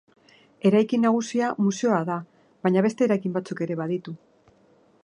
Eraikin 0.69 1.05
nagusia 1.07 1.49
museoa 1.67 2.01
da 2.09 2.17
baina 2.65 2.85
beste 2.87 3.07
eraikin 3.11 3.39
batzuk 3.39 3.63
ere 3.69 3.79
baditu. 3.85 4.19